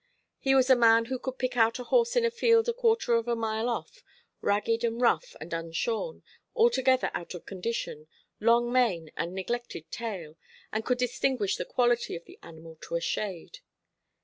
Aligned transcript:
He 0.39 0.55
was 0.55 0.71
a 0.71 0.75
man 0.75 1.05
who 1.05 1.19
could 1.19 1.37
pick 1.37 1.55
out 1.55 1.77
a 1.77 1.83
horse 1.83 2.15
in 2.15 2.25
a 2.25 2.31
field 2.31 2.67
a 2.67 2.73
quarter 2.73 3.13
of 3.13 3.27
a 3.27 3.35
mile 3.35 3.69
off, 3.69 4.03
ragged 4.41 4.83
and 4.83 4.99
rough 4.99 5.35
and 5.39 5.53
unshorn, 5.53 6.23
altogether 6.55 7.11
out 7.13 7.35
of 7.35 7.45
condition, 7.45 8.07
long 8.39 8.73
mane 8.73 9.11
and 9.15 9.35
neglected 9.35 9.91
tail, 9.91 10.37
and 10.71 10.83
could 10.83 10.97
distinguish 10.97 11.55
the 11.55 11.65
quality 11.65 12.15
of 12.15 12.25
the 12.25 12.39
animal 12.41 12.79
to 12.87 12.95
a 12.95 12.99
shade. 12.99 13.59